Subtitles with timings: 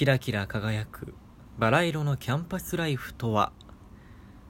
[0.00, 1.12] キラキラ輝く
[1.58, 3.52] バラ色のキャンパスライフとは？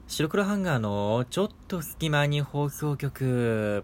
[0.07, 3.83] 白黒ハンガーのちょっと隙間に放送局。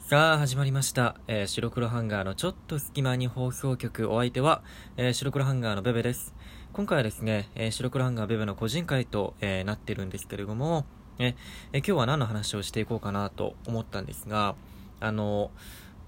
[0.00, 4.12] さあ始まりました、えー白黒ハンガーのちょっと隙間に放送局。
[4.12, 4.62] お相手は、
[4.98, 6.34] えー白黒ハンガーのベベです。
[6.74, 10.84] 今回はですね、えー白黒ハンガーベベの個人会と、えなってるんですけれども、
[11.18, 11.34] え
[11.72, 14.54] え今日は何の話をしていこうかなと思ったんですが
[15.00, 15.50] あの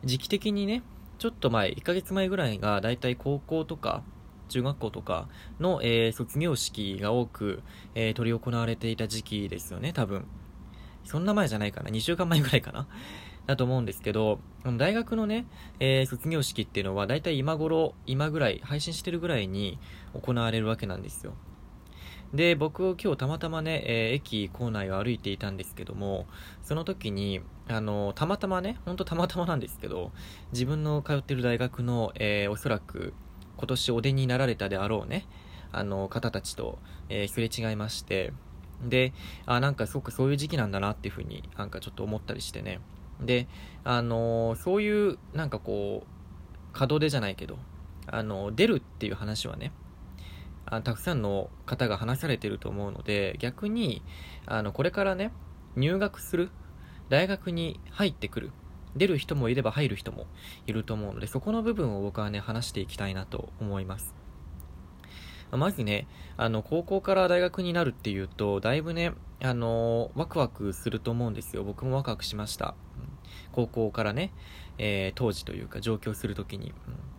[0.04, 0.82] 時期的にね
[1.20, 4.02] ちょっと前、1ヶ月前ぐらいが、だいたい高校とか、
[4.48, 5.28] 中学校とか
[5.60, 7.62] の、えー卒業式が多く、
[7.94, 10.24] えー執り行われていた時期ですよね、多分。
[11.04, 12.88] そんな前じゃないかな、2週間前ぐらいかな。
[13.46, 14.40] だと思うんですけど、
[14.78, 15.44] 大学のね、
[15.78, 19.78] えー卒業式っていうのは、だいたい今頃、今ぐらい、配信してるぐらいに
[20.14, 21.34] 行われるわけなんですよ。
[22.32, 26.26] で、僕、今日たまたまね、えー駅構内を歩いていたんですけども、
[26.62, 30.12] その時に、あの、たまたまね、ほんとたまたまなんですけど、
[30.52, 33.14] 自分の通ってる大学の、えーおそらく、
[33.56, 35.26] 今年お出になられたであろうね、
[35.72, 38.32] あの、方たちと、えーすれ違いまして、
[38.84, 39.12] で、
[39.44, 42.80] あ、なんか、そうか、そういう時期なんだなっていうふうになんかちょっと思ったりしてね。
[43.20, 43.48] で、
[43.84, 47.58] あのそういう、なんかこう、門出じゃないけど、
[48.06, 49.72] あの出るっていう話はね、
[50.66, 54.02] あたくさんの方が話されてると思うので、逆に、
[54.46, 55.32] あの、これからね、
[55.76, 56.50] 入学する、
[57.08, 58.52] 大学に入ってくる、
[58.96, 60.26] 出る人もいれば入る人も
[60.66, 64.14] いると思うので、そこの部分を僕はね、話していきたいなと思います。
[65.50, 71.64] まずね、あの、高校から大学になるっていうと、だいぶね、あのワクワクすると思うんですよ。
[71.64, 72.74] 僕もワクワクしました。
[73.52, 74.32] 高校からね、
[74.78, 76.70] えー当時というか上京するときに。
[76.70, 77.09] うん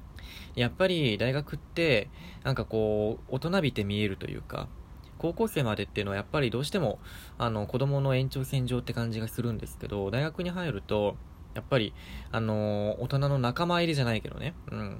[0.55, 2.09] やっぱり大学って、
[2.43, 4.67] なんかこう、大人びて見えるというか、
[5.17, 6.99] 高校生までっていうのはやっぱりどうしても、
[7.37, 11.15] あの、子供の延長線上って感じがするんですけど、大学に入ると、
[11.53, 11.93] やっぱり、
[12.31, 14.53] あの大人の仲間入りじゃないけどね。
[14.71, 14.79] うん。
[14.79, 14.97] ま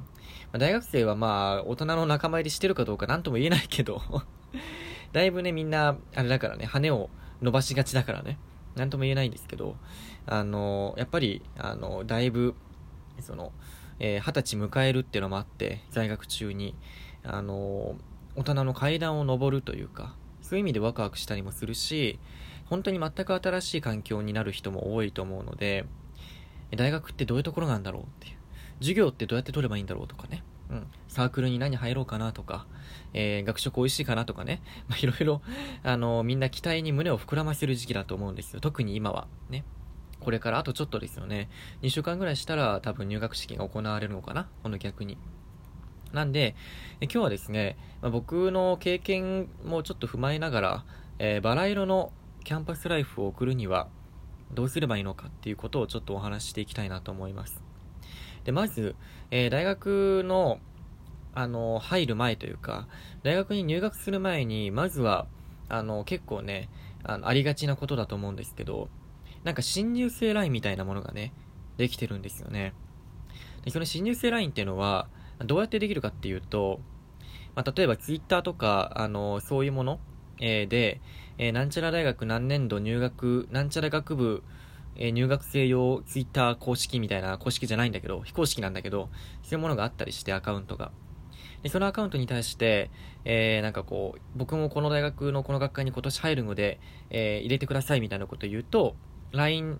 [0.54, 4.02] あ大学生はまあ、大人の仲間入りしてるかどうかなんとも言えないけど、
[5.12, 7.10] だいぶね、みんな、あれだからね、羽を
[7.42, 8.38] 伸ばしがちだからね、
[8.76, 9.76] なんとも言えないんですけど、
[10.26, 12.56] あのやっぱり、あのだいぶ、
[13.22, 13.52] その、
[14.00, 16.76] えー二十歳迎えるっていうのもあって、在学中に、
[17.24, 17.96] あの
[18.36, 22.20] 大人の階段を上るというか、そういう意味でワクワクしたりもするし、
[22.66, 25.86] 本当に全く新しい環境になる人も多いと思うので、
[26.76, 28.36] 大学ってどういうところなんだろうっていう。
[28.80, 30.44] 授業ってどうやって取ればいいんだろうとかね。
[30.70, 30.88] うん。
[31.08, 32.66] サークルに何入ろうかなとか、
[33.14, 34.62] えー学食美味しいかなとかね。
[34.88, 35.42] まあ、いろいろ、
[35.84, 38.62] あのみんな期待に胸を膨らませる時期だと思うんですよ。
[38.62, 39.28] 特に今は。
[39.50, 39.64] ね。
[40.22, 41.50] これからあとちょっとですよね。
[41.82, 44.48] 2週間ぐらいしたら多分入学式が行われるのかな？
[44.64, 45.18] この逆に。
[46.14, 46.56] なんで、
[47.02, 50.86] 今日はですね、まあ、僕の経験もちょっと踏まえながら、
[51.20, 52.12] えーバラ色の
[52.44, 53.88] キャンパスライフを送るには
[54.54, 57.62] どうすればいいのかっていうことをちょっとお話ししていきたいなと思います。
[58.44, 58.96] で、まず、
[59.32, 60.60] えー大学の、
[61.34, 62.88] あの、入る前というか、
[63.24, 65.28] 大学に入学する前に、まずは、
[65.70, 66.70] あの、結構ね、
[67.04, 68.90] あのありがちなことだと思うんですけど、
[69.44, 71.34] なんか新入生ラインみたいなものがね、
[71.78, 72.74] できてるんですよね。
[73.64, 75.08] でその新入生ラインっていうのは、
[75.40, 76.80] どうやってできるかっていうと、
[77.56, 80.00] まあ、例えばツイッターとか、あの、そういうもの、
[80.40, 81.02] えーで、
[81.38, 84.44] えーなんちゃら大学何年度入学、なんちゃら学部、
[84.96, 89.10] えー入学生用ツイッター公式みたいな、公式じゃないんだけど、非公式なんだけど、
[89.44, 90.92] そういうものがあったりして、アカウントが。
[91.64, 92.90] で、そのアカウントに対して、
[93.26, 98.96] えーなんかこう、僕もこの大学のこの学科に今年入るので、えー入れてくださいみたいなことを言うと、
[99.32, 99.80] LINE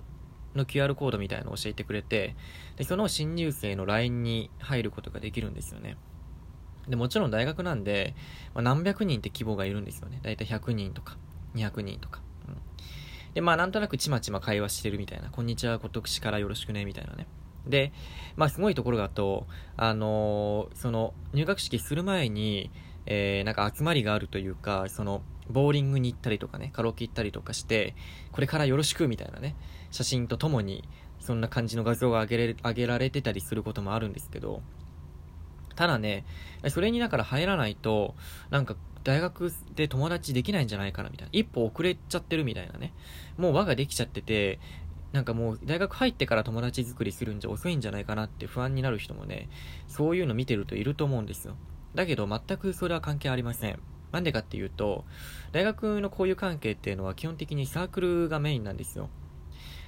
[0.56, 2.36] の QR コードみたいのを教えてくれて、
[2.78, 5.98] で、その新入生の LINE に入ることができるんですよね。
[6.88, 8.16] で、もちろん大学なんで、
[8.54, 10.20] まあ、何百人って規模がいるんですよね。
[10.24, 11.18] だいたい100人とか、
[11.56, 12.22] 200人とか。
[12.48, 12.58] うん
[13.34, 15.30] で、まあなんとなくちまちま会話してるみたいな。
[15.30, 17.28] こんにちは、今年からよろしくね、みたいなね。
[17.66, 17.94] で、
[18.36, 19.48] まあすごいところだと、
[19.78, 22.72] あのーその、入学式する前に、
[23.06, 27.96] えーなんか集まりがあるというか、その、ボーリングに行ったりとかね、カラオケ行ったりとかして、
[28.32, 29.56] これからよろしくみたいなね、
[29.92, 30.88] 写真とともに、
[31.20, 34.64] そんな感じの画像が上げれ上げられてたりすることもあるんですけど、
[35.76, 36.26] ただね、
[36.70, 38.16] それにだから入らないと、
[38.50, 41.30] なんか大学で友達できないんじゃないかなみたいな。
[41.32, 42.94] 一歩遅れちゃってるみたいなね。
[43.38, 44.60] もう輪ができちゃってて、
[45.12, 49.50] なんかもう大学入ってから友達作りするんじゃ遅いんじゃないかなって不安になる人もね、
[49.88, 51.56] そういうの見てるといると思うんですよ。
[51.96, 53.80] だけど全くそれは関係ありません。
[54.12, 55.06] なんでかっていうと、
[55.52, 59.10] 大学の交友関係っていうのは基本的にサークルがメインなんですよ。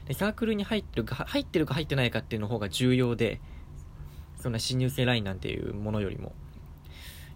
[0.08, 3.40] で、サークルに入ってるか、入ってるか入ってないかっていうの方が重要で、
[4.38, 6.34] そんな新入生ラインなんていうものよりも。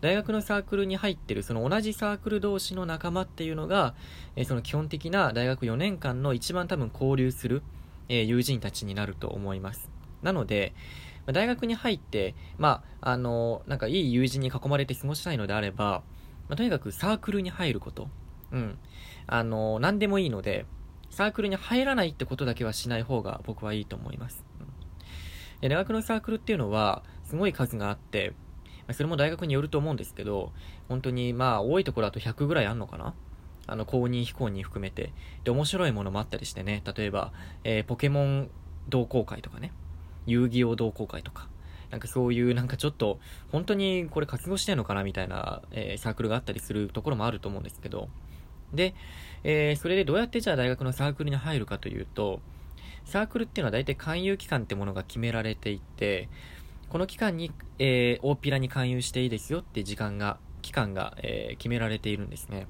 [0.01, 3.95] 大学のサークルに入ってる、その同じサークル同士の仲間っていうのが、
[4.35, 7.63] えその基本的な大学4年間の一番多分交流する、
[8.09, 9.89] え友人たちになると思います。
[10.21, 10.73] なので、
[11.25, 16.03] 大学に入って、まあ、あの、なんかいい友人に囲まれて過ごしたいのであれば、
[16.49, 18.09] まあ、とにかくサークルに入ること。
[18.51, 18.77] うん。
[19.27, 20.65] あの、何でもいいので、
[21.09, 24.45] サークルに入らないってことだけはしない方が僕はいいと思います。
[24.59, 24.67] うん、
[25.61, 28.33] で大学のサークルっていうのは、すごい数があって、
[28.91, 30.53] それも大学によると思うんですけど、
[30.87, 33.13] 本当にまあ多いところだと100ぐらいあんのかな？
[33.69, 35.11] あの、公認非公認含めて。
[35.43, 37.33] で、面白いものもあったりしてね、例えば、
[37.65, 38.49] えー、ポケモン
[38.87, 39.73] 同好会とかね、
[40.25, 41.49] 遊戯王同好会とか、
[41.91, 43.19] なんかそういうなんかちょっと、
[43.51, 48.09] 本当にこれ活動してんのかなみたいな、えー、サークルがあったりするところもあると思うんですけど、
[48.73, 48.93] で、
[49.43, 52.41] えー、それでどうやってじゃあ大学のサークルに入るかというと、
[53.05, 56.29] サークルっていうのは大体勧誘期間ってものが決められていて、
[56.89, 62.67] この期間に、えー、大っぴらに勧誘していいですよって時間が、期間が、えー、決められているんですね。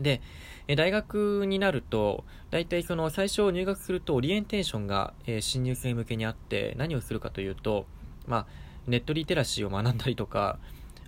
[0.00, 0.20] で、
[0.66, 7.86] え大学になると、大体その最初入学するとオリエンテーションが、え新入生向けにあって何をするかというと、
[8.30, 8.46] まあ、
[8.86, 10.58] ネットリテラシーを学んだりとか、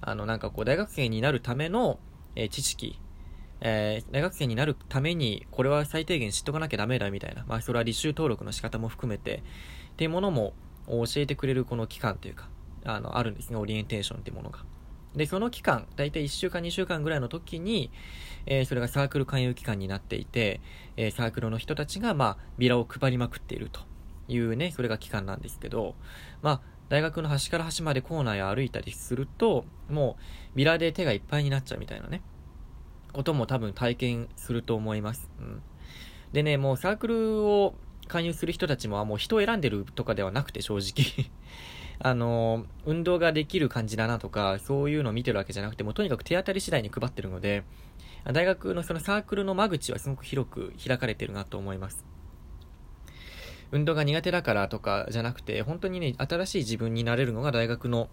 [0.00, 1.98] あのなんかこう大学生になるための、
[2.34, 2.98] え知識、
[3.60, 9.42] えー、大学生になるためにこれは最低限知っとかなきゃダメだみたいな、まあそれは履修登録の仕方も含めて、
[9.92, 10.54] っていうものも
[10.88, 12.48] 教えてくれるこの期間というか、
[12.84, 14.64] あの、あるんですね、オリエンテーションっていうものが。
[15.14, 17.90] で、その期間、だいたい1週間、2週間ぐらいの時に、
[18.46, 20.60] えー、それがサークル勧誘期間になっていて、
[20.96, 23.80] えー、サークルの人たちが、まあ、ビラを配りまくっていると
[24.28, 25.94] いうね、それが期間なんですけど、
[26.40, 26.60] まあ、
[26.92, 30.18] 大学の端から端まで校内を歩いたりすると、も
[30.52, 32.20] う、ビラで手がいっぱいになっちゃうみたいなね、
[33.14, 35.30] ことも多分体験すると思います。
[35.40, 35.62] うん。
[36.34, 37.72] でね、もうサークルを
[38.08, 41.30] 勧誘する人たちも、もう人を選んでるとかではなくて、正直
[41.98, 47.64] あの、運動ができる感じだなとか、そういうのを見てるわけじゃなくて、もうとにかく手当たり次第に配ってるので、
[48.30, 52.11] 大学のそのサークルの間口はすごく広く開かれてるなと思います。
[53.72, 58.08] 運動が苦手だからとかじゃなくて、本当にね、新しい自分になれるのが大学の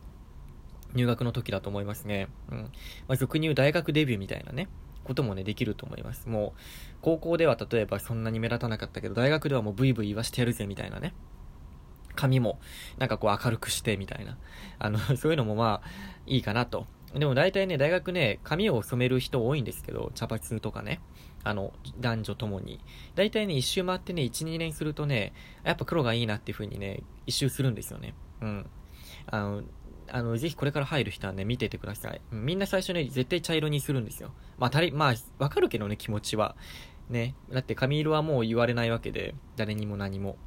[0.96, 2.30] 入学の時だと思いますね。
[2.50, 2.58] うん。
[3.08, 4.70] まあ、俗に言う大学デビューみたいなね、
[5.04, 6.30] こともね、できると思います。
[6.30, 6.62] もう、
[7.02, 11.14] 高校では例えばそんなに目立たなかったけど、大学ではもうブイブイ言わしてやるぜみたいなね。
[12.16, 12.60] 髪も、
[12.98, 14.38] なんかこう明るくしてみたいな。
[14.80, 15.90] あの、 そういうのもまあ、
[16.26, 16.88] いいかなと。
[17.14, 21.02] でも大体ね、大学ね、髪を染める人多いんですけど、茶髪とかね。
[21.44, 22.80] あの、男女ともに。
[23.16, 25.34] 大体ね、一周回ってね、1、2年するとね、
[25.64, 28.14] やっぱ黒がいいなっていう風にね、一周するんですよね。
[28.42, 28.70] うん。
[29.28, 29.64] あの、
[30.12, 32.22] あの、ぜひこれから入る人はね、見ててください。
[32.32, 34.32] みんな最初ね、絶対茶色にするんですよ。
[34.58, 36.56] まあ、たり、まあ、わかるけどね、気持ちは。
[37.10, 37.36] ね。
[37.52, 40.38] だって髪色はもう言われないわけで、誰にも何も。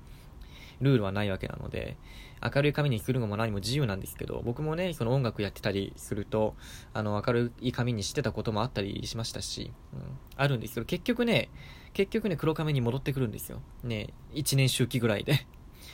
[0.82, 1.96] ルールはないわけなので、
[2.42, 6.56] 明るい髪にするのも何も自由なんですけど、僕もね、その音楽やってたりすると、
[6.92, 10.00] あの、明るい髪にしてたこともあったりしましたし、うん、
[10.36, 11.48] あるんですけど、結局ね、
[11.92, 13.60] 結局ね、黒髪に戻ってくるんですよ。
[13.84, 15.46] ね、1年周期ぐらいで。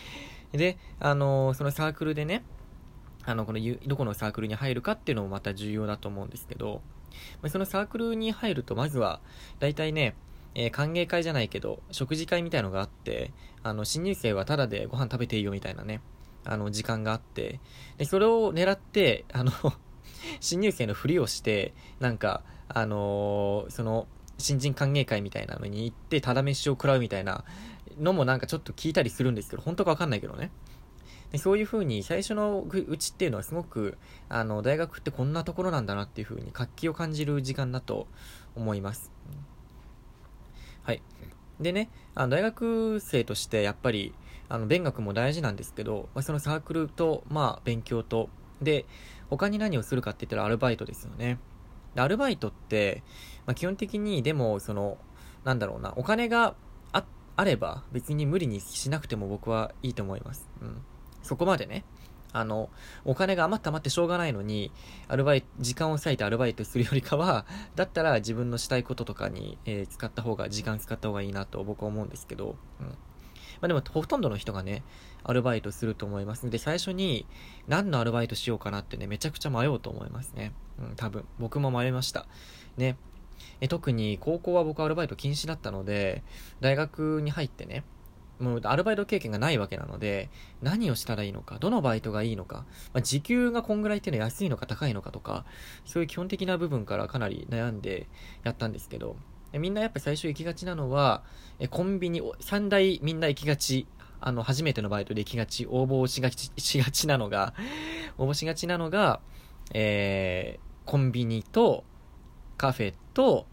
[0.52, 2.42] で、あのそのサークルでね、
[3.24, 6.80] あの、この、どこのサークルに入るかっていうのもまた重要だと思うんですけど、
[7.42, 9.20] まあそのサークルに入ると、まずは、
[9.58, 10.14] 大体ね、
[10.60, 13.30] えー、歓迎会じゃないけど、食事会みたいのがあって、
[13.62, 16.00] あの、新入生はタダでご飯食べていいよみたいなね、
[16.44, 17.60] あの、時間があって、
[17.96, 19.52] で、それを狙って、あの
[20.40, 24.08] 新入生のふりをして、なんか、あのー、その、
[24.38, 27.44] 新人歓迎会みたいなのに行って、ただ飯を食らうみたいな
[27.96, 30.50] のもなんかちょっと聞いたりするんですけど、本当かわかんないけどね。
[31.30, 33.96] でそういう風に最初のうちっていうのはすごく、
[34.28, 38.08] あの、大学ってこんなところなんだなっていう風に活気を感じる時間だと
[38.56, 39.12] 思います。
[40.88, 41.02] はい。
[41.60, 44.14] でね、あの大学生としてやっぱり、
[44.48, 48.30] あの、勉学も大事なんですけど、まあ、そのサークルと、まあ、勉強と、
[48.62, 48.86] で、
[49.28, 51.38] 他に何をするかって言ったらアルバイトですよね。
[51.94, 53.02] でアルバイトって、
[53.44, 54.96] まあ、基本的に、でも、その、
[55.44, 56.54] なんだろうな、お金が
[56.92, 57.04] あ、
[57.36, 60.48] あれば、別に無理にしなくても僕はいいと思います。
[60.62, 60.80] うん。
[61.22, 61.84] そこまでね、
[62.32, 62.68] あの、
[63.04, 64.70] お金が余って余ってしょうがないのに、
[65.08, 72.86] アルバイト、時間を割いてアルバイトするよりかは、 だったら自分のしたいこととかに、えー、使った方が、時間使った方がいいなと僕は思うんですけど、うん。
[72.86, 72.94] ま
[73.62, 74.82] あでも、ほとんどの人がね、
[75.24, 77.26] アルバイトすると思いますので、最初に、
[77.66, 80.52] 何のアルバイトしようかなってね、めちゃくちゃ迷うと思いますね。
[80.78, 81.24] うん、多分。
[81.38, 82.26] 僕も迷いました。
[82.76, 82.96] ね。
[83.60, 86.22] え特に、高校は僕アルバイト禁止だったので、
[86.60, 87.84] 大学に入ってね、
[88.40, 90.30] もうアルバイト経験がないわけなので、
[90.62, 95.44] 何をしたらいいのか、どのバイトがいいのか、まあ、時給がこんぐらいっていうのは安いのか高いのかとか、
[95.84, 98.08] そういう基本的な部分からかなり悩んで
[98.44, 99.16] やったんですけど、
[99.52, 101.22] みんなやっぱ最初行きがちなのは、
[101.70, 103.86] コンビニ、三大みんな行きがち、
[104.20, 107.54] あの、初めてのバイトで行きがち、応募しがち、しがちなのが、
[108.18, 109.20] 応募しがちなのが、
[109.72, 111.84] えー、コンビニと、
[112.56, 113.46] カフェと、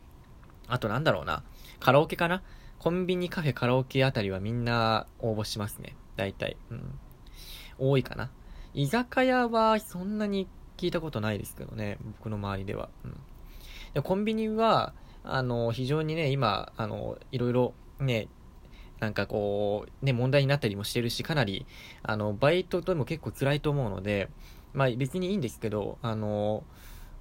[0.67, 1.43] あとなんだろうな、
[1.79, 2.41] カラオケかな
[2.79, 5.95] コンビニ、カフェ、カラオケあたりはみんな応募しますね。
[6.15, 6.57] 大体。
[6.69, 6.99] うん。
[7.77, 8.31] 多いかな。
[8.73, 12.89] 居酒屋はそんなに聞いたことないですけどね、僕の周りでは。
[13.03, 13.17] うん、
[13.93, 18.27] でコンビニは、あの、非常にね、今、あの、いろいろね、
[18.99, 21.65] なんかこう、ね、問題になったりもしてるし、かなり、
[22.03, 24.29] あの、バイトとも結構辛いと思うので、
[24.73, 26.63] まあ別にいいんですけど、あの、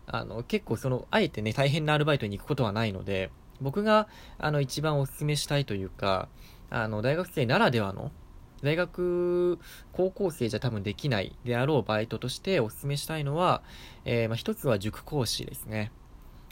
[0.07, 3.31] あの、結構その、あえてね、大変なアルバイトに行くことはないので、
[3.61, 4.09] 僕が、
[4.39, 6.29] あの、一番お勧めしたいというか、
[6.71, 8.11] あの、大学生ならではの、
[8.63, 9.59] 大学、
[9.93, 13.63] 高校生じゃ多分できないであろうバイトとしてお勧めしたいのは、
[14.05, 15.93] えー、まあ、一つは塾講師ですね。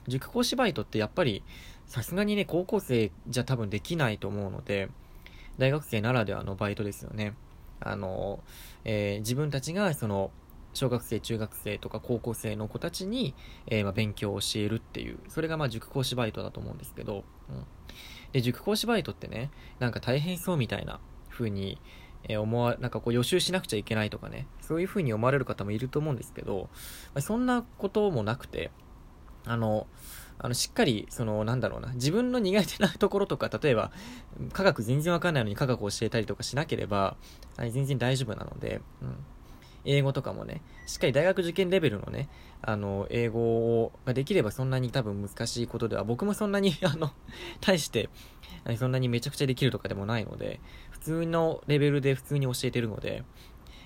[0.08, 1.42] 塾講師バイトってやっぱり、
[1.86, 4.88] さすがにね、高校生じゃ多分できないと思うので、
[5.58, 7.34] 大学生ならではのバイトですよね。
[7.80, 8.40] あの、
[8.84, 10.30] えー、自分たちがその、
[10.74, 13.34] 小学生、中学生とか高校生の子たちに、
[13.66, 17.64] えー、まあ、勉強を教えるっていう、それがまあ塾講師バイトだと思うんですけど、うん。
[18.32, 21.78] で、塾講師バイトってね、なんか大変そうみたいな風に、
[22.24, 26.68] えー、思わ、なんかこう予習しなくちゃいけないとかね、そういう風に思われる方もいると思うんですけど、
[27.14, 28.70] まあ、そんなこともなくて、
[29.44, 29.86] あの、
[30.38, 33.92] あの、しっかり、その、なんだろうな、自分の苦手なところとか、例えば、
[34.52, 37.16] 科学全然わかんないのに科学を教えたりとかしなければ、
[37.58, 39.16] 全然大丈夫なので、うん。
[39.84, 42.28] 英語とかもね、しっかり大学受験レベルのね、
[42.62, 47.10] あの、英語ができればそんなに多分難しいことでは、僕もそんなに、 あの、
[47.60, 48.08] 対して、
[48.76, 50.60] そんなにめちゃくちゃできるとかでもないので、
[50.90, 53.24] 普通のレベルで普通に教えてるので、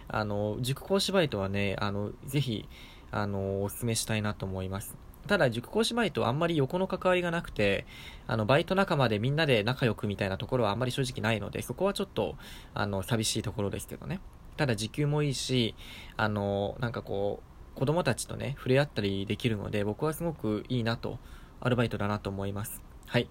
[0.09, 2.69] あの、塾講師バイトはね、あの、ぜひ、
[3.11, 4.97] あの、お勧めしたいなと思います。
[5.27, 7.87] ただ、塾講師バイトはあんまり横の関わりがなくて、
[8.27, 12.37] あの、バイト仲間でみんなで仲良くみたいなところはあんまり正直ないので、そこはちょっと、
[12.75, 14.21] あの、寂しいところですけどね。
[14.57, 15.75] ただ時給もいいし、
[16.17, 17.43] あの、なんかこ
[17.75, 21.19] う、子供たちとね、触れ合ったりできるので、僕はすごくいいなと、
[21.61, 22.83] アルバイトだなと思います。
[23.07, 23.29] はい。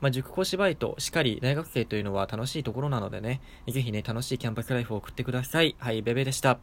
[0.00, 5.76] まあ、塾講師バイト、しっかり大学生というのは楽しいところなのでね、ぜひね、楽しいキャンパスライフを送ってください。
[5.78, 6.58] はい、ベベでした。